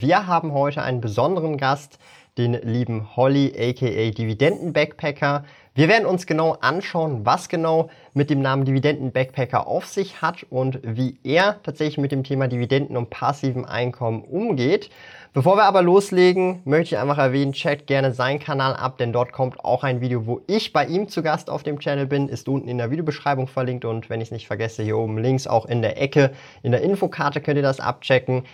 [0.00, 1.98] Wir haben heute einen besonderen Gast,
[2.36, 5.44] den lieben Holly, aka Dividenden-Backpacker.
[5.74, 10.78] Wir werden uns genau anschauen, was genau mit dem Namen Dividenden-Backpacker auf sich hat und
[10.84, 14.88] wie er tatsächlich mit dem Thema Dividenden und passiven Einkommen umgeht.
[15.32, 19.32] Bevor wir aber loslegen, möchte ich einfach erwähnen, checkt gerne seinen Kanal ab, denn dort
[19.32, 22.48] kommt auch ein Video, wo ich bei ihm zu Gast auf dem Channel bin, ist
[22.48, 25.66] unten in der Videobeschreibung verlinkt und wenn ich es nicht vergesse, hier oben links auch
[25.66, 26.30] in der Ecke
[26.62, 28.44] in der Infokarte könnt ihr das abchecken.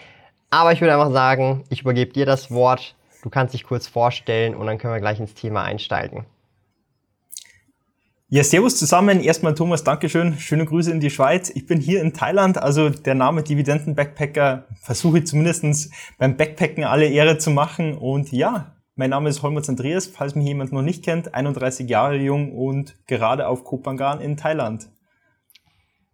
[0.54, 2.94] Aber ich würde einfach sagen, ich übergebe dir das Wort.
[3.24, 6.26] Du kannst dich kurz vorstellen und dann können wir gleich ins Thema einsteigen.
[8.28, 9.20] Ja, servus zusammen.
[9.20, 10.38] Erstmal Thomas, Dankeschön.
[10.38, 11.50] Schöne Grüße in die Schweiz.
[11.50, 17.08] Ich bin hier in Thailand, also der Name Dividenden-Backpacker versuche ich zumindest beim Backpacken alle
[17.08, 17.98] Ehre zu machen.
[17.98, 22.14] Und ja, mein Name ist Holmers Andreas, falls mich jemand noch nicht kennt, 31 Jahre
[22.14, 24.86] jung und gerade auf Kopangan in Thailand.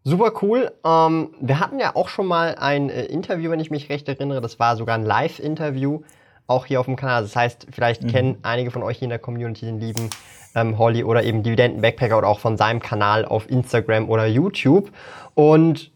[0.02, 0.72] Super cool.
[0.84, 4.40] Ähm, wir hatten ja auch schon mal ein äh, Interview, wenn ich mich recht erinnere.
[4.40, 6.00] Das war sogar ein Live-Interview,
[6.46, 7.22] auch hier auf dem Kanal.
[7.22, 8.08] Das heißt, vielleicht mhm.
[8.08, 10.08] kennen einige von euch hier in der Community den lieben
[10.54, 14.90] ähm, Holly oder eben Dividenden-Backpacker oder auch von seinem Kanal auf Instagram oder YouTube.
[15.34, 15.92] Und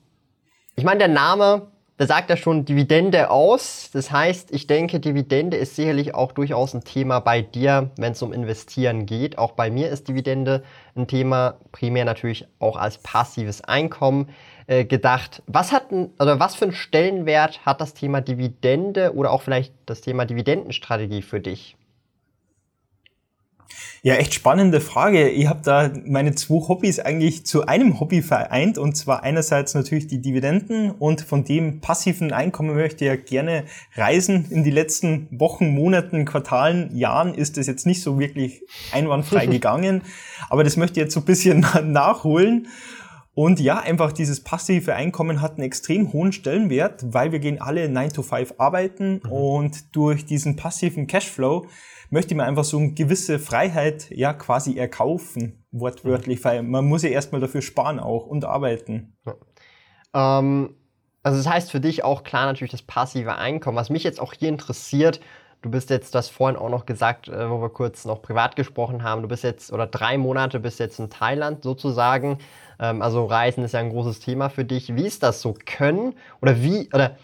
[0.76, 3.90] ich meine, der Name da sagt er schon Dividende aus.
[3.92, 8.22] Das heißt, ich denke, Dividende ist sicherlich auch durchaus ein Thema bei dir, wenn es
[8.22, 9.38] um Investieren geht.
[9.38, 10.64] Auch bei mir ist Dividende
[10.96, 14.28] ein Thema, primär natürlich auch als passives Einkommen
[14.66, 15.42] äh, gedacht.
[15.46, 20.00] Was hat oder was für einen Stellenwert hat das Thema Dividende oder auch vielleicht das
[20.00, 21.76] Thema Dividendenstrategie für dich?
[24.02, 25.30] Ja, echt spannende Frage.
[25.30, 30.06] Ich habe da meine zwei Hobbys eigentlich zu einem Hobby vereint und zwar einerseits natürlich
[30.06, 33.64] die Dividenden und von dem passiven Einkommen möchte ich ja gerne
[33.96, 34.46] reisen.
[34.50, 38.62] In die letzten Wochen, Monaten, Quartalen, Jahren ist es jetzt nicht so wirklich
[38.92, 40.02] einwandfrei gegangen,
[40.50, 42.68] aber das möchte ich jetzt so ein bisschen nachholen.
[43.34, 47.88] Und ja, einfach dieses passive Einkommen hat einen extrem hohen Stellenwert, weil wir gehen alle
[47.88, 49.32] 9 to 5 arbeiten mhm.
[49.32, 51.66] und durch diesen passiven Cashflow
[52.10, 57.08] möchte man einfach so eine gewisse Freiheit ja quasi erkaufen, wortwörtlich, weil man muss ja
[57.08, 59.16] erstmal dafür sparen auch und arbeiten.
[59.26, 60.38] Ja.
[60.38, 60.76] Ähm,
[61.24, 63.76] also das heißt für dich auch klar natürlich das passive Einkommen.
[63.76, 65.20] Was mich jetzt auch hier interessiert,
[65.64, 69.02] du bist jetzt, das vorhin auch noch gesagt, äh, wo wir kurz noch privat gesprochen
[69.02, 72.38] haben, du bist jetzt, oder drei Monate bist jetzt in Thailand sozusagen.
[72.78, 74.94] Ähm, also Reisen ist ja ein großes Thema für dich.
[74.94, 75.54] Wie ist das so?
[75.64, 77.16] Können oder wie, oder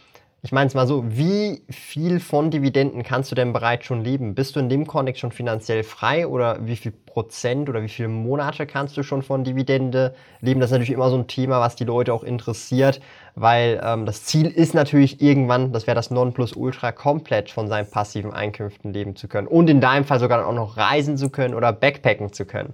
[0.42, 4.34] ich meine es mal so, wie viel von Dividenden kannst du denn bereits schon leben?
[4.34, 8.08] Bist du in dem Kontext schon finanziell frei oder wie viel Prozent oder wie viele
[8.08, 10.60] Monate kannst du schon von Dividende leben?
[10.60, 13.02] Das ist natürlich immer so ein Thema, was die Leute auch interessiert,
[13.34, 18.32] weil ähm, das Ziel ist natürlich irgendwann, das wäre das Nonplusultra, komplett von seinen passiven
[18.32, 21.70] Einkünften leben zu können und in deinem Fall sogar auch noch reisen zu können oder
[21.72, 22.72] backpacken zu können.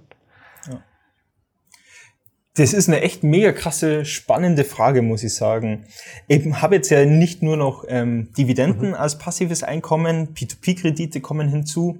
[2.57, 5.85] Das ist eine echt mega krasse, spannende Frage, muss ich sagen.
[6.27, 8.95] Ich habe jetzt ja nicht nur noch ähm, Dividenden mhm.
[8.95, 11.99] als passives Einkommen, P2P-Kredite kommen hinzu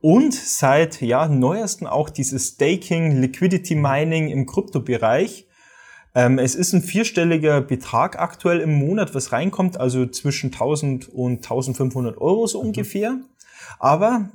[0.00, 5.48] und seit ja neuesten auch dieses Staking, Liquidity Mining im Kryptobereich.
[6.14, 11.38] Ähm, es ist ein vierstelliger Betrag aktuell im Monat, was reinkommt, also zwischen 1000 und
[11.38, 12.68] 1500 Euro so mhm.
[12.68, 13.16] ungefähr.
[13.80, 14.28] Aber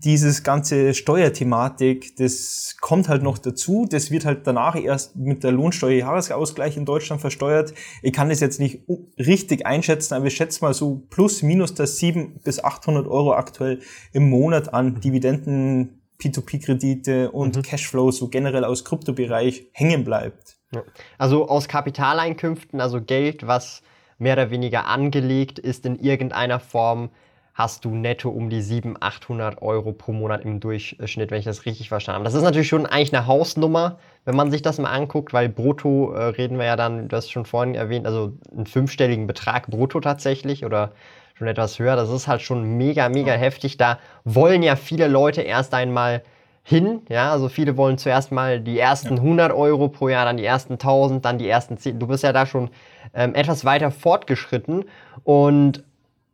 [0.00, 3.86] dieses ganze Steuerthematik, das kommt halt noch dazu.
[3.88, 7.74] Das wird halt danach erst mit der Lohnsteuerjahresausgleich in Deutschland versteuert.
[8.00, 8.80] Ich kann das jetzt nicht
[9.18, 13.80] richtig einschätzen, aber ich schätze mal so plus minus das 700 bis 800 Euro aktuell
[14.12, 17.62] im Monat an Dividenden, P2P-Kredite und mhm.
[17.62, 20.56] Cashflow so generell aus Kryptobereich hängen bleibt.
[21.18, 23.82] Also aus Kapitaleinkünften, also Geld, was
[24.16, 27.10] mehr oder weniger angelegt ist in irgendeiner Form,
[27.54, 31.66] hast du netto um die 700, 800 Euro pro Monat im Durchschnitt, wenn ich das
[31.66, 32.24] richtig verstanden habe.
[32.24, 36.12] Das ist natürlich schon eigentlich eine Hausnummer, wenn man sich das mal anguckt, weil brutto
[36.12, 40.00] äh, reden wir ja dann, du hast schon vorhin erwähnt, also einen fünfstelligen Betrag brutto
[40.00, 40.92] tatsächlich oder
[41.34, 41.96] schon etwas höher.
[41.96, 43.38] Das ist halt schon mega, mega ja.
[43.38, 43.76] heftig.
[43.76, 46.22] Da wollen ja viele Leute erst einmal
[46.62, 47.02] hin.
[47.08, 49.22] Ja, also viele wollen zuerst mal die ersten ja.
[49.22, 51.98] 100 Euro pro Jahr, dann die ersten 1000, dann die ersten 10.
[51.98, 52.70] Du bist ja da schon
[53.14, 54.84] ähm, etwas weiter fortgeschritten
[55.24, 55.84] und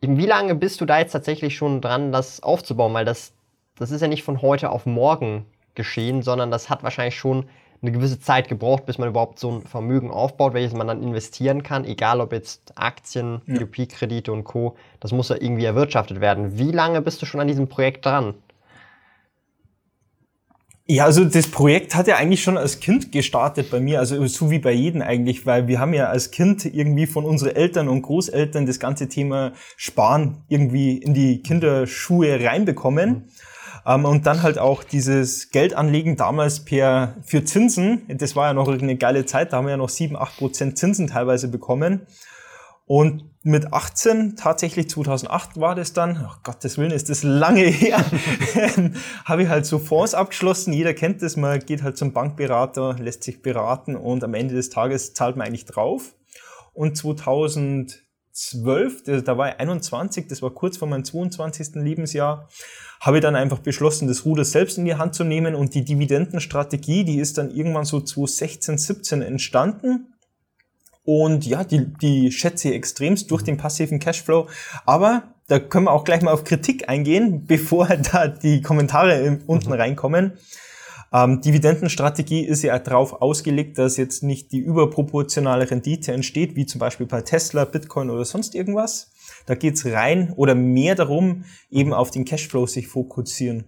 [0.01, 2.95] wie lange bist du da jetzt tatsächlich schon dran, das aufzubauen?
[2.95, 3.33] Weil das,
[3.77, 7.47] das ist ja nicht von heute auf morgen geschehen, sondern das hat wahrscheinlich schon
[7.81, 11.63] eine gewisse Zeit gebraucht, bis man überhaupt so ein Vermögen aufbaut, welches man dann investieren
[11.63, 14.77] kann, egal ob jetzt Aktien, P2P-Kredite und Co.
[14.99, 16.59] Das muss ja irgendwie erwirtschaftet werden.
[16.59, 18.35] Wie lange bist du schon an diesem Projekt dran?
[20.91, 24.51] Ja, also das Projekt hat ja eigentlich schon als Kind gestartet bei mir, also so
[24.51, 28.01] wie bei jedem eigentlich, weil wir haben ja als Kind irgendwie von unseren Eltern und
[28.01, 33.29] Großeltern das ganze Thema Sparen irgendwie in die Kinderschuhe reinbekommen.
[33.87, 34.05] Mhm.
[34.07, 38.03] Und dann halt auch dieses Geldanlegen damals per, für Zinsen.
[38.09, 39.53] Das war ja noch eine geile Zeit.
[39.53, 42.07] Da haben wir ja noch sieben, acht Prozent Zinsen teilweise bekommen.
[42.89, 48.03] Und mit 18, tatsächlich 2008 war das dann, oh Gottes Willen, ist das lange her,
[49.27, 50.73] habe ich halt so Fonds abgeschlossen.
[50.73, 54.71] Jeder kennt das, man geht halt zum Bankberater, lässt sich beraten und am Ende des
[54.71, 56.15] Tages zahlt man eigentlich drauf.
[56.73, 61.75] Und 2012, da war ich 21, das war kurz vor meinem 22.
[61.75, 62.49] Lebensjahr,
[63.01, 65.85] habe ich dann einfach beschlossen, das Ruder selbst in die Hand zu nehmen und die
[65.85, 70.15] Dividendenstrategie, die ist dann irgendwann so 2016, 17 entstanden.
[71.11, 74.47] Und ja, die, die schätze ich extremst durch den passiven Cashflow.
[74.85, 79.71] Aber da können wir auch gleich mal auf Kritik eingehen, bevor da die Kommentare unten
[79.71, 79.75] mhm.
[79.75, 80.33] reinkommen.
[81.11, 86.79] Ähm, Dividendenstrategie ist ja darauf ausgelegt, dass jetzt nicht die überproportionale Rendite entsteht, wie zum
[86.79, 89.11] Beispiel bei Tesla, Bitcoin oder sonst irgendwas,
[89.47, 93.65] da geht's rein oder mehr darum, eben auf den Cashflow sich fokussieren.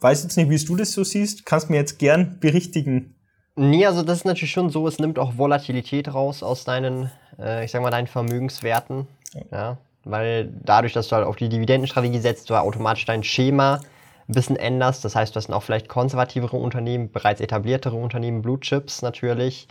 [0.00, 1.46] Weiß jetzt nicht, wie du das so siehst.
[1.46, 3.15] Kannst mir jetzt gern berichtigen.
[3.56, 7.64] Nee, also das ist natürlich schon so, es nimmt auch Volatilität raus aus deinen, äh,
[7.64, 9.06] ich sag mal, deinen Vermögenswerten.
[9.32, 9.40] Ja.
[9.50, 9.76] ja.
[10.04, 13.80] Weil dadurch, dass du halt auf die Dividendenstrategie setzt, du automatisch dein Schema
[14.28, 15.04] ein bisschen änderst.
[15.04, 19.68] Das heißt, du hast auch vielleicht konservativere Unternehmen, bereits etabliertere Unternehmen, Blue Chips natürlich.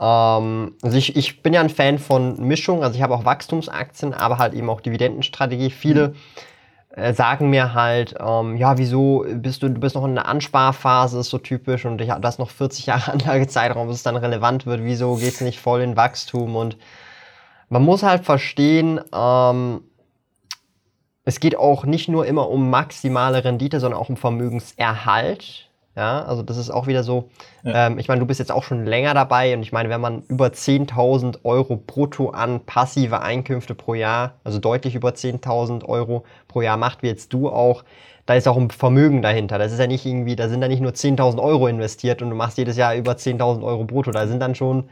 [0.00, 4.14] Ähm, also ich, ich bin ja ein Fan von Mischung, also ich habe auch Wachstumsaktien,
[4.14, 5.70] aber halt eben auch Dividendenstrategie.
[5.70, 6.14] Viele mhm.
[6.90, 11.20] Äh, sagen mir halt, ähm, ja, wieso bist du, du bist noch in der Ansparphase,
[11.20, 14.66] ist so typisch und ich, du hast noch 40 Jahre Anlagezeitraum, bis es dann relevant
[14.66, 16.76] wird, wieso geht es nicht voll in Wachstum und
[17.68, 19.82] man muss halt verstehen, ähm,
[21.24, 25.69] es geht auch nicht nur immer um maximale Rendite, sondern auch um Vermögenserhalt.
[25.96, 27.28] Ja, also das ist auch wieder so.
[27.64, 27.88] Ja.
[27.88, 30.22] Ähm, ich meine, du bist jetzt auch schon länger dabei und ich meine, wenn man
[30.28, 36.62] über 10.000 Euro brutto an passive Einkünfte pro Jahr, also deutlich über 10.000 Euro pro
[36.62, 37.84] Jahr macht, wie jetzt du auch,
[38.26, 39.58] da ist auch ein Vermögen dahinter.
[39.58, 42.36] Das ist ja nicht irgendwie, da sind da nicht nur 10.000 Euro investiert und du
[42.36, 44.12] machst jedes Jahr über 10.000 Euro brutto.
[44.12, 44.88] Da sind dann schon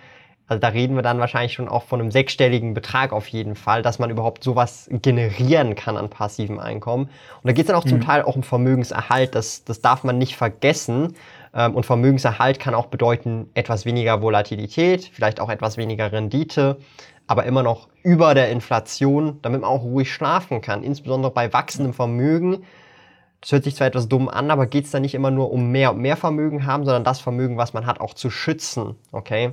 [0.49, 3.83] also da reden wir dann wahrscheinlich schon auch von einem sechsstelligen Betrag auf jeden Fall,
[3.83, 7.05] dass man überhaupt sowas generieren kann an passivem Einkommen.
[7.05, 7.91] Und da geht es dann auch mhm.
[7.91, 9.35] zum Teil auch um Vermögenserhalt.
[9.35, 11.15] Das, das darf man nicht vergessen.
[11.55, 16.79] Ähm, und Vermögenserhalt kann auch bedeuten etwas weniger Volatilität, vielleicht auch etwas weniger Rendite,
[17.27, 20.83] aber immer noch über der Inflation, damit man auch ruhig schlafen kann.
[20.83, 22.65] Insbesondere bei wachsendem Vermögen.
[23.43, 25.71] Das hört sich zwar etwas dumm an, aber geht es da nicht immer nur um
[25.71, 28.97] mehr und mehr Vermögen haben, sondern das Vermögen, was man hat, auch zu schützen.
[29.13, 29.53] Okay?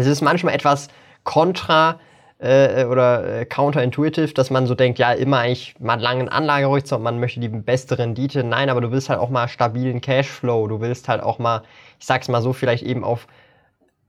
[0.00, 0.88] Es ist manchmal etwas
[1.24, 1.98] kontra
[2.40, 7.02] äh, oder äh, counterintuitive, dass man so denkt, ja, immer eigentlich mal einen langen Anlagehorizont,
[7.02, 8.42] man möchte die beste Rendite.
[8.44, 10.66] Nein, aber du willst halt auch mal stabilen Cashflow.
[10.66, 11.62] Du willst halt auch mal,
[11.98, 13.26] ich sag's mal so, vielleicht eben auf,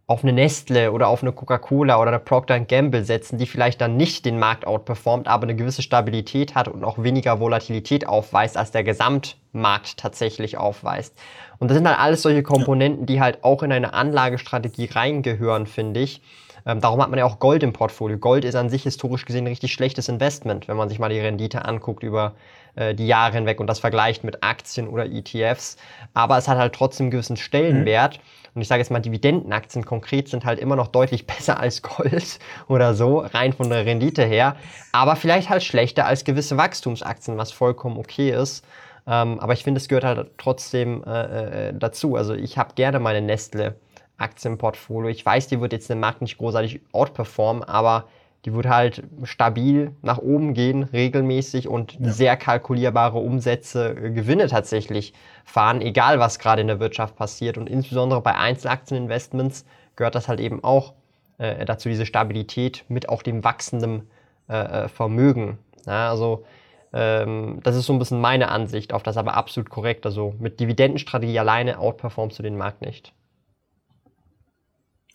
[0.07, 3.97] auf eine Nestle oder auf eine Coca-Cola oder eine Procter Gamble setzen, die vielleicht dann
[3.97, 8.71] nicht den Markt outperformt, aber eine gewisse Stabilität hat und auch weniger Volatilität aufweist, als
[8.71, 11.17] der Gesamtmarkt tatsächlich aufweist.
[11.61, 15.99] Und das sind halt alles solche Komponenten, die halt auch in eine Anlagestrategie reingehören, finde
[15.99, 16.23] ich.
[16.65, 18.17] Ähm, darum hat man ja auch Gold im Portfolio.
[18.17, 21.19] Gold ist an sich historisch gesehen ein richtig schlechtes Investment, wenn man sich mal die
[21.19, 22.33] Rendite anguckt über
[22.73, 25.77] äh, die Jahre hinweg und das vergleicht mit Aktien oder ETFs.
[26.15, 28.17] Aber es hat halt trotzdem einen gewissen Stellenwert.
[28.17, 28.21] Mhm.
[28.55, 32.39] Und ich sage jetzt mal, Dividendenaktien konkret sind halt immer noch deutlich besser als Gold
[32.69, 34.55] oder so, rein von der Rendite her.
[34.93, 38.65] Aber vielleicht halt schlechter als gewisse Wachstumsaktien, was vollkommen okay ist.
[39.07, 42.15] Ähm, aber ich finde, es gehört halt trotzdem äh, äh, dazu.
[42.15, 43.75] Also ich habe gerne meine Nestle
[44.17, 45.09] Aktienportfolio.
[45.09, 48.05] Ich weiß, die wird jetzt den Markt nicht großartig outperformen, aber
[48.45, 52.09] die wird halt stabil nach oben gehen, regelmäßig und ja.
[52.09, 55.13] sehr kalkulierbare Umsätze, äh, Gewinne tatsächlich
[55.45, 57.57] fahren, egal was gerade in der Wirtschaft passiert.
[57.57, 59.65] Und insbesondere bei Einzelaktieninvestments
[59.95, 60.93] gehört das halt eben auch
[61.37, 64.09] äh, dazu, diese Stabilität mit auch dem wachsenden
[64.49, 65.59] äh, äh Vermögen.
[65.85, 66.45] Ja, also
[66.91, 70.05] das ist so ein bisschen meine Ansicht auf das, aber absolut korrekt.
[70.05, 73.13] Also mit Dividendenstrategie alleine outperformst du den Markt nicht.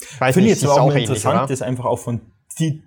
[0.01, 1.47] Finde ich jetzt auch, auch ähnlich, interessant, oder?
[1.47, 2.21] das einfach auch von
[2.59, 2.83] die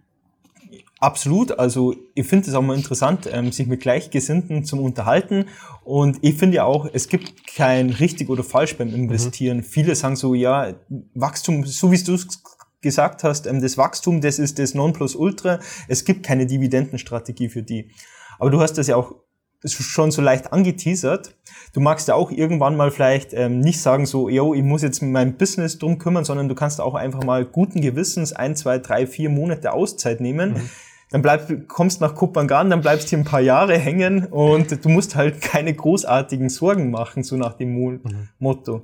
[1.01, 5.45] Absolut, also ich finde es auch mal interessant, ähm, sich mit Gleichgesinnten zum unterhalten
[5.85, 9.57] und ich finde ja auch, es gibt kein richtig oder falsch beim Investieren.
[9.57, 9.63] Mhm.
[9.63, 10.73] Viele sagen so, ja,
[11.13, 12.27] Wachstum, so wie du es
[12.81, 17.91] gesagt hast, ähm, das Wachstum, das ist das Nonplusultra, es gibt keine Dividendenstrategie für die.
[18.39, 19.13] Aber du hast das ja auch
[19.65, 21.35] schon so leicht angeteasert.
[21.73, 25.01] Du magst ja auch irgendwann mal vielleicht ähm, nicht sagen so, yo, ich muss jetzt
[25.01, 28.79] mit meinem Business drum kümmern, sondern du kannst auch einfach mal guten Gewissens ein, zwei,
[28.79, 30.53] drei, vier Monate Auszeit nehmen.
[30.53, 30.69] Mhm.
[31.11, 35.15] Dann bleib, kommst nach Kupangan, dann bleibst hier ein paar Jahre hängen und du musst
[35.15, 38.29] halt keine großartigen Sorgen machen, so nach dem Mo mhm.
[38.37, 38.83] Motto.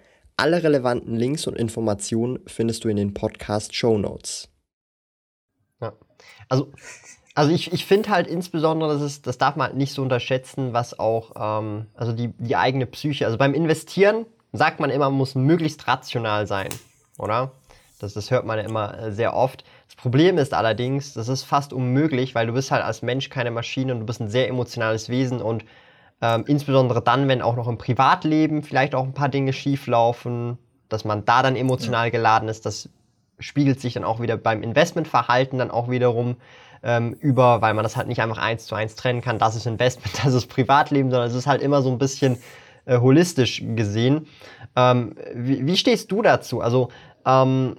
[0.41, 4.49] Alle relevanten Links und Informationen findest du in den Podcast Show Notes.
[5.79, 5.93] Ja.
[6.49, 6.71] Also,
[7.35, 10.73] also ich, ich finde halt insbesondere, das, ist, das darf man halt nicht so unterschätzen,
[10.73, 15.19] was auch, ähm, also die, die eigene Psyche, also beim Investieren sagt man immer, man
[15.19, 16.69] muss möglichst rational sein,
[17.19, 17.51] oder?
[17.99, 19.63] Das, das hört man ja immer äh, sehr oft.
[19.89, 23.51] Das Problem ist allerdings, das ist fast unmöglich, weil du bist halt als Mensch keine
[23.51, 25.65] Maschine und du bist ein sehr emotionales Wesen und
[26.21, 30.57] ähm, insbesondere dann, wenn auch noch im Privatleben vielleicht auch ein paar Dinge schief laufen,
[30.89, 32.11] dass man da dann emotional ja.
[32.11, 32.89] geladen ist, das
[33.39, 36.35] spiegelt sich dann auch wieder beim Investmentverhalten dann auch wiederum
[36.83, 39.65] ähm, über, weil man das halt nicht einfach eins zu eins trennen kann, das ist
[39.65, 42.37] Investment, das ist Privatleben, sondern es ist halt immer so ein bisschen
[42.85, 44.27] äh, holistisch gesehen.
[44.75, 46.61] Ähm, wie, wie, stehst du dazu?
[46.61, 46.89] Also
[47.25, 47.77] ähm,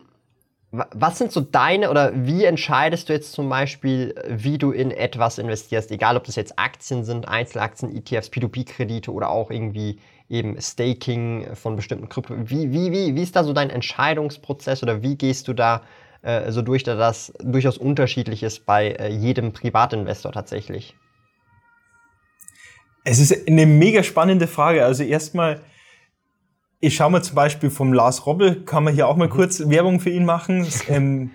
[0.73, 5.37] was sind so deine oder wie entscheidest du jetzt zum Beispiel, wie du in etwas
[5.37, 5.91] investierst?
[5.91, 9.99] Egal, ob das jetzt Aktien sind, Einzelaktien, ETFs, P2P-Kredite oder auch irgendwie
[10.31, 12.35] eben Staking von bestimmten Krypto.
[12.49, 15.83] Wie, wie, wie, wie ist da so dein Entscheidungsprozess oder wie gehst du da
[16.23, 20.97] äh, so durch, da das durchaus unterschiedlich ist bei äh, jedem Privatinvestor tatsächlich?
[23.05, 24.87] Es ist eine mega spannende Frage.
[24.87, 25.61] Also erstmal,
[26.85, 29.33] ich schaue mir zum Beispiel vom Lars Robbel, kann man hier auch mal mhm.
[29.33, 31.31] kurz Werbung für ihn machen, ähm,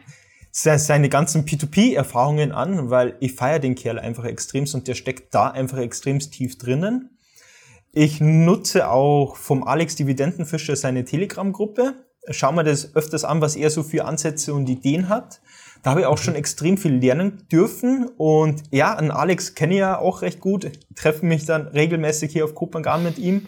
[0.51, 5.49] seine ganzen P2P-Erfahrungen an, weil ich feiere den Kerl einfach extremst und der steckt da
[5.49, 7.17] einfach extremst tief drinnen.
[7.93, 11.93] Ich nutze auch vom Alex Dividendenfischer seine Telegram-Gruppe.
[12.29, 15.39] Schau mir das öfters an, was er so für Ansätze und Ideen hat.
[15.81, 16.39] Da habe ich auch schon mhm.
[16.39, 18.09] extrem viel lernen dürfen.
[18.17, 20.69] Und ja, an Alex kenne ich ja auch recht gut.
[20.95, 23.47] Treffe mich dann regelmäßig hier auf Kopenhagen mit ihm.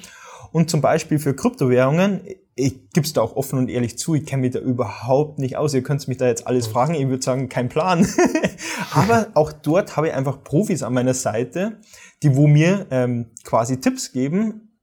[0.52, 2.22] Und zum Beispiel für Kryptowährungen,
[2.56, 5.58] ich gebe es da auch offen und ehrlich zu, ich kenne mich da überhaupt nicht
[5.58, 5.74] aus.
[5.74, 6.94] Ihr könnt mich da jetzt alles fragen.
[6.96, 8.08] Ich würde sagen, kein Plan.
[8.94, 11.80] Aber auch dort habe ich einfach Profis an meiner Seite,
[12.24, 14.78] die wo mir ähm, quasi Tipps geben.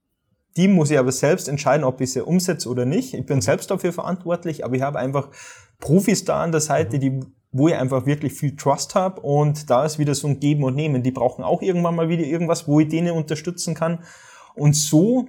[0.56, 3.12] Die muss ich aber selbst entscheiden, ob ich sie umsetze oder nicht.
[3.12, 5.28] Ich bin selbst dafür verantwortlich, aber ich habe einfach
[5.80, 7.20] Profis da an der Seite, die
[7.52, 10.74] wo ich einfach wirklich viel Trust habe und da ist wieder so ein Geben und
[10.74, 11.02] Nehmen.
[11.02, 14.00] Die brauchen auch irgendwann mal wieder irgendwas, wo ich denen unterstützen kann.
[14.54, 15.28] Und so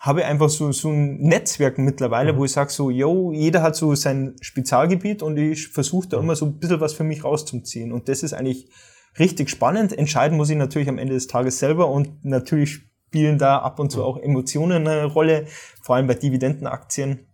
[0.00, 2.38] habe ich einfach so, so ein Netzwerk mittlerweile, mhm.
[2.38, 6.24] wo ich sage so, yo, jeder hat so sein Spezialgebiet und ich versuche da mhm.
[6.24, 7.92] immer so ein bisschen was für mich rauszuziehen.
[7.92, 8.70] Und das ist eigentlich
[9.18, 9.96] richtig spannend.
[9.96, 13.90] Entscheiden muss ich natürlich am Ende des Tages selber und natürlich spielen da ab und
[13.92, 14.04] zu mhm.
[14.04, 15.46] auch Emotionen eine Rolle,
[15.82, 17.26] vor allem bei Dividendenaktien.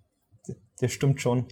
[0.80, 1.46] Das stimmt schon.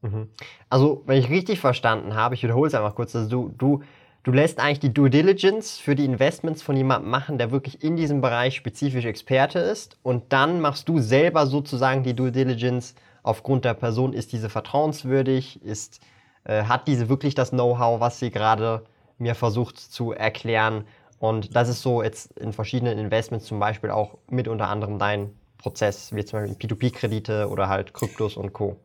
[0.00, 0.28] Mhm.
[0.70, 3.82] Also, wenn ich richtig verstanden habe, ich wiederhole es einfach kurz, also du, du
[4.24, 7.94] Du lässt eigentlich die Due Diligence für die Investments von jemandem machen, der wirklich in
[7.94, 9.98] diesem Bereich spezifisch Experte ist.
[10.02, 14.14] Und dann machst du selber sozusagen die Due Diligence aufgrund der Person.
[14.14, 15.62] Ist diese vertrauenswürdig?
[15.62, 16.00] Ist,
[16.44, 18.84] äh, hat diese wirklich das Know-how, was sie gerade
[19.18, 20.86] mir versucht zu erklären?
[21.18, 25.34] Und das ist so jetzt in verschiedenen Investments zum Beispiel auch mit unter anderem dein
[25.58, 28.78] Prozess, wie zum Beispiel P2P-Kredite oder halt Kryptos und Co.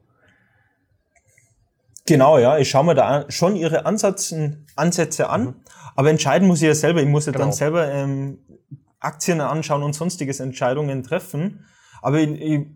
[2.10, 2.58] Genau, ja.
[2.58, 5.56] Ich schaue mir da schon ihre Ansätze, Ansätze an, mhm.
[5.96, 7.02] aber entscheiden muss ich ja selber.
[7.02, 7.46] Ich muss ja genau.
[7.46, 8.40] dann selber ähm,
[9.00, 11.66] Aktien anschauen und sonstige Entscheidungen treffen.
[12.02, 12.68] Aber ich, ich,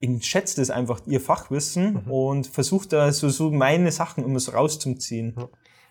[0.00, 2.10] ich schätze das einfach, ihr Fachwissen mhm.
[2.10, 5.36] und versuche da so, so meine Sachen immer so rauszuziehen.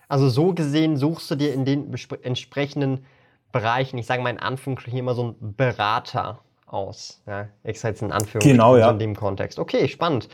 [0.08, 3.06] Also so gesehen suchst du dir in den entsprechenden
[3.52, 7.22] Bereichen, ich sage mal in Anführungsstrichen immer so einen Berater aus.
[7.26, 8.90] Ja, extra jetzt in Anführungsstrichen genau, ja.
[8.90, 9.58] in dem Kontext.
[9.58, 10.28] Okay, spannend.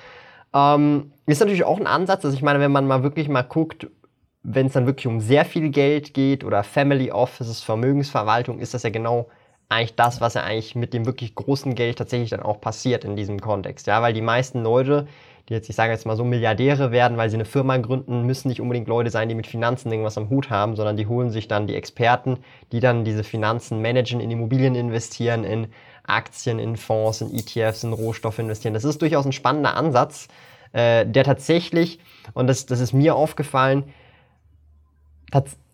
[0.54, 3.88] Ähm, ist natürlich auch ein Ansatz, also ich meine, wenn man mal wirklich mal guckt,
[4.42, 8.82] wenn es dann wirklich um sehr viel Geld geht oder Family Offices, Vermögensverwaltung, ist das
[8.82, 9.28] ja genau
[9.68, 13.16] eigentlich das, was ja eigentlich mit dem wirklich großen Geld tatsächlich dann auch passiert in
[13.16, 13.86] diesem Kontext.
[13.86, 15.06] Ja, weil die meisten Leute,
[15.48, 18.48] die jetzt, ich sage jetzt mal so Milliardäre werden, weil sie eine Firma gründen, müssen
[18.48, 21.48] nicht unbedingt Leute sein, die mit Finanzen irgendwas am Hut haben, sondern die holen sich
[21.48, 22.38] dann die Experten,
[22.70, 25.68] die dann diese Finanzen managen, in Immobilien investieren, in
[26.06, 28.74] Aktien, in Fonds, in ETFs, in Rohstoffe investieren.
[28.74, 30.28] Das ist durchaus ein spannender Ansatz,
[30.72, 31.98] äh, der tatsächlich,
[32.32, 33.84] und das, das ist mir aufgefallen,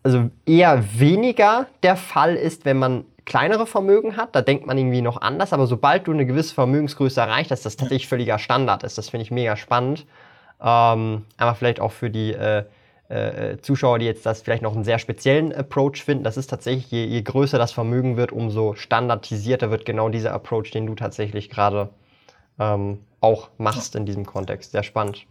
[0.03, 5.01] also eher weniger der Fall ist, wenn man kleinere Vermögen hat, da denkt man irgendwie
[5.01, 8.97] noch anders, aber sobald du eine gewisse Vermögensgröße erreicht hast, das tatsächlich völliger Standard ist.
[8.97, 10.05] Das finde ich mega spannend.
[10.59, 12.63] Ähm, aber vielleicht auch für die äh,
[13.11, 16.89] äh, Zuschauer, die jetzt das vielleicht noch einen sehr speziellen Approach finden, das ist tatsächlich,
[16.91, 21.49] je, je größer das Vermögen wird, umso standardisierter wird genau dieser Approach, den du tatsächlich
[21.49, 21.89] gerade
[22.59, 24.71] ähm, auch machst in diesem Kontext.
[24.71, 25.25] Sehr spannend.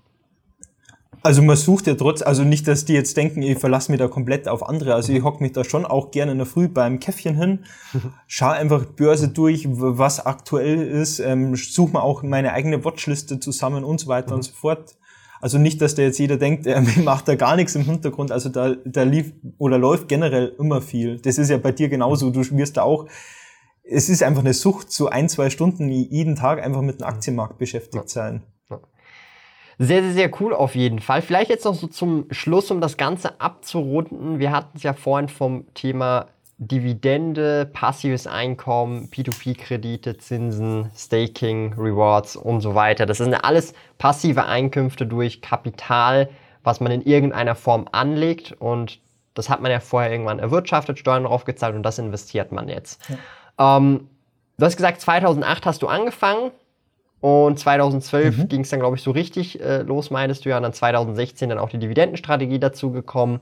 [1.22, 4.08] Also man sucht ja trotz, also nicht, dass die jetzt denken, ich verlasse mich da
[4.08, 4.94] komplett auf andere.
[4.94, 7.64] Also ich hocke mich da schon auch gerne in der Früh beim Käffchen hin,
[8.26, 13.84] schaue einfach Börse durch, was aktuell ist, ähm, suche mir auch meine eigene Watchliste zusammen
[13.84, 14.36] und so weiter mhm.
[14.36, 14.96] und so fort.
[15.40, 18.30] Also nicht, dass da jetzt jeder denkt, er macht da gar nichts im Hintergrund.
[18.32, 21.18] Also da, da lief oder läuft generell immer viel.
[21.18, 22.30] Das ist ja bei dir genauso.
[22.30, 23.06] Du wirst da auch,
[23.82, 27.58] es ist einfach eine Sucht, so ein, zwei Stunden jeden Tag einfach mit dem Aktienmarkt
[27.58, 28.42] beschäftigt sein.
[29.82, 31.22] Sehr, sehr, sehr cool auf jeden Fall.
[31.22, 34.38] Vielleicht jetzt noch so zum Schluss, um das Ganze abzurunden.
[34.38, 36.26] Wir hatten es ja vorhin vom Thema
[36.62, 43.06] Dividende, passives Einkommen, P2P-Kredite, Zinsen, Staking, Rewards und so weiter.
[43.06, 46.28] Das sind alles passive Einkünfte durch Kapital,
[46.62, 49.00] was man in irgendeiner Form anlegt und
[49.32, 53.00] das hat man ja vorher irgendwann erwirtschaftet, Steuern drauf gezahlt und das investiert man jetzt.
[53.58, 53.78] Ja.
[53.78, 54.08] Ähm,
[54.58, 56.50] du hast gesagt, 2008 hast du angefangen.
[57.22, 58.48] Und 2012 mhm.
[58.48, 60.56] ging es dann, glaube ich, so richtig äh, los, meinst du ja.
[60.56, 63.40] Und dann 2016 dann auch die Dividendenstrategie dazu gekommen.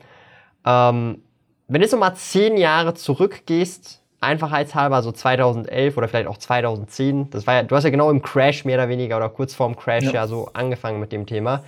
[0.65, 1.23] Ähm,
[1.69, 7.47] wenn du so mal zehn Jahre zurückgehst, einfachheitshalber, so 2011 oder vielleicht auch 2010, das
[7.47, 10.05] war ja, du hast ja genau im Crash mehr oder weniger oder kurz vorm Crash
[10.05, 11.63] ja, ja so angefangen mit dem Thema.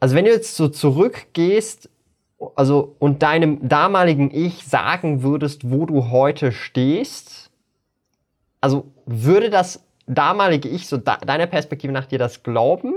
[0.00, 1.90] Also wenn du jetzt so zurückgehst,
[2.56, 7.50] also und deinem damaligen Ich sagen würdest, wo du heute stehst,
[8.62, 12.94] also würde das damalige Ich, so da, deiner Perspektive nach dir das glauben?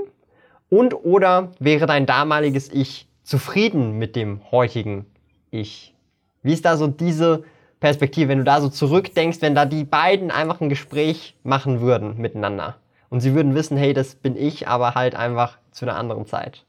[0.70, 5.06] Und oder wäre dein damaliges Ich zufrieden mit dem heutigen
[5.54, 5.94] Ich?
[6.42, 7.44] Wie ist da so diese
[7.80, 12.18] Perspektive, wenn du da so zurückdenkst, wenn da die beiden einfach ein Gespräch machen würden
[12.18, 12.78] miteinander?
[13.10, 16.66] Und sie würden wissen, hey, das bin ich, aber halt einfach zu einer anderen Zeit.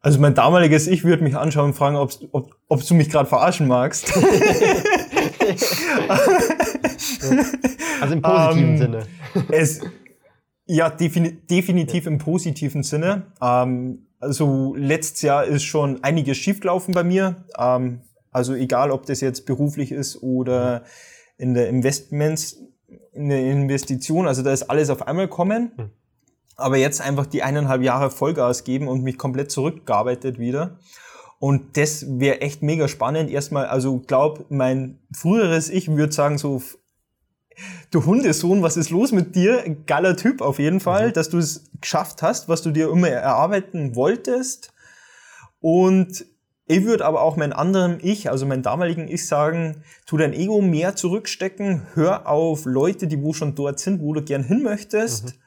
[0.00, 2.12] Also mein damaliges Ich würde mich anschauen und fragen, ob,
[2.68, 4.16] ob du mich gerade verarschen magst.
[8.00, 9.06] also im positiven ähm, Sinne.
[9.50, 9.80] Es,
[10.66, 13.32] ja, defini definitiv im positiven Sinne.
[13.40, 17.44] Ähm, also letztes Jahr ist schon einiges schiefgelaufen bei mir.
[17.58, 18.00] Ähm,
[18.30, 20.84] also egal, ob das jetzt beruflich ist oder
[21.36, 22.58] in der Investments,
[23.12, 24.26] in der Investition.
[24.26, 25.72] Also da ist alles auf einmal kommen.
[25.76, 25.90] Hm.
[26.56, 30.78] Aber jetzt einfach die eineinhalb Jahre Vollgas geben und mich komplett zurückgearbeitet wieder.
[31.40, 33.30] Und das wäre echt mega spannend.
[33.30, 36.62] Erstmal, also glaub, mein früheres Ich würde sagen so,
[37.90, 39.64] du Hundesohn, was ist los mit dir?
[39.86, 41.12] Geiler Typ auf jeden Fall, mhm.
[41.12, 44.72] dass du es geschafft hast, was du dir immer erarbeiten wolltest.
[45.60, 46.26] Und
[46.66, 50.60] ich würde aber auch meinem anderen Ich, also meinem damaligen Ich sagen, tu dein Ego
[50.60, 55.26] mehr zurückstecken, hör auf Leute, die wo schon dort sind, wo du gern hin möchtest.
[55.26, 55.44] Mhm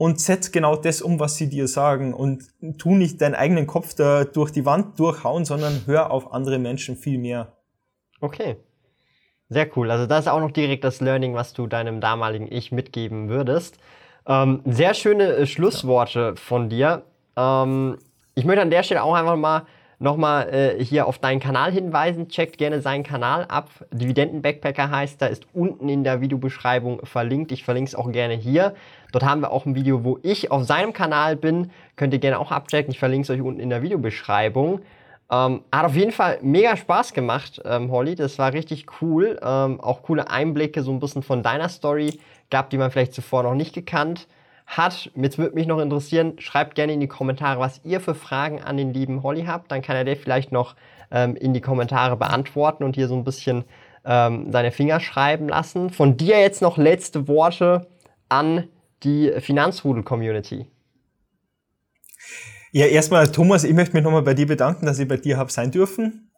[0.00, 2.44] und setz genau das um, was sie dir sagen und
[2.78, 6.96] tu nicht deinen eigenen Kopf da durch die Wand durchhauen, sondern hör auf andere Menschen
[6.96, 7.58] viel mehr.
[8.18, 8.56] Okay.
[9.50, 9.90] Sehr cool.
[9.90, 13.78] Also das ist auch noch direkt das Learning, was du deinem damaligen Ich mitgeben würdest.
[14.26, 17.02] Ähm, sehr schöne äh, Schlussworte von dir.
[17.36, 17.98] Ähm,
[18.36, 19.62] ich möchte an der Stelle auch einfach mal
[19.98, 22.28] nochmal äh, hier auf deinen Kanal hinweisen.
[22.28, 23.70] Checkt gerne seinen Kanal ab.
[23.90, 27.50] Dividenden-Backpacker heißt, da ist unten in der Videobeschreibung verlinkt.
[27.50, 28.74] Ich verlinke es auch gerne hier.
[29.10, 31.72] Dort haben wir auch ein Video, wo ich auf seinem Kanal bin.
[31.96, 32.92] Könnt ihr gerne auch abchecken.
[32.92, 34.80] Ich verlinke es euch unten in der Videobeschreibung.
[35.30, 38.16] Ähm, hat auf jeden Fall mega Spaß gemacht, ähm, Holly.
[38.16, 39.38] Das war richtig cool.
[39.42, 42.18] Ähm, auch coole Einblicke, so ein bisschen von deiner Story
[42.50, 44.26] gab, die man vielleicht zuvor noch nicht gekannt
[44.66, 45.10] hat.
[45.14, 48.76] Jetzt würde mich noch interessieren, schreibt gerne in die Kommentare, was ihr für Fragen an
[48.76, 49.70] den lieben Holly habt.
[49.70, 50.74] Dann kann er dir vielleicht noch
[51.10, 53.64] ähm, in die Kommentare beantworten und hier so ein bisschen
[54.04, 55.90] ähm, seine Finger schreiben lassen.
[55.90, 57.86] Von dir jetzt noch letzte Worte
[58.28, 58.68] an
[59.02, 60.66] die Finanzrudel-Community.
[62.72, 65.50] Ja, erstmal, Thomas, ich möchte mich nochmal bei dir bedanken, dass ich bei dir habe
[65.50, 66.30] sein dürfen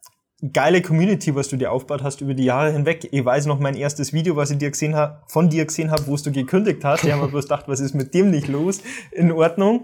[0.52, 3.08] geile Community, was du dir aufgebaut hast über die Jahre hinweg.
[3.12, 6.06] Ich weiß noch mein erstes Video, was ich dir gesehen hab, von dir gesehen habe,
[6.08, 7.04] wo du gekündigt hast.
[7.04, 8.80] Ich habe mir bloß gedacht, was ist mit dem nicht los?
[9.12, 9.82] In Ordnung.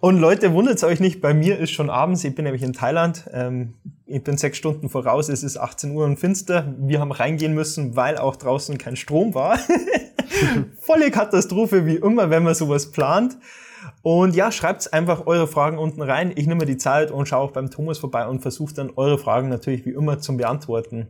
[0.00, 3.28] Und Leute, wundert euch nicht, bei mir ist schon abends, ich bin nämlich in Thailand,
[3.32, 3.74] ähm,
[4.06, 6.74] ich bin sechs Stunden voraus, es ist 18 Uhr und finster.
[6.78, 9.58] Wir haben reingehen müssen, weil auch draußen kein Strom war.
[10.80, 13.36] Volle Katastrophe, wie immer, wenn man sowas plant.
[14.02, 16.32] Und ja, schreibt einfach eure Fragen unten rein.
[16.34, 19.48] Ich nehme die Zeit und schaue auch beim Thomas vorbei und versuche dann eure Fragen
[19.48, 21.08] natürlich wie immer zum Beantworten.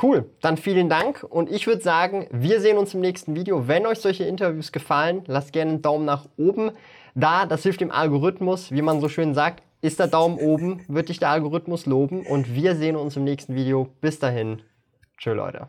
[0.00, 3.68] Cool, dann vielen Dank und ich würde sagen, wir sehen uns im nächsten Video.
[3.68, 6.70] Wenn euch solche Interviews gefallen, lasst gerne einen Daumen nach oben
[7.14, 7.44] da.
[7.44, 9.62] Das hilft dem Algorithmus, wie man so schön sagt.
[9.82, 13.54] Ist der Daumen oben, wird dich der Algorithmus loben und wir sehen uns im nächsten
[13.54, 13.88] Video.
[14.00, 14.62] Bis dahin.
[15.18, 15.68] Tschö, Leute.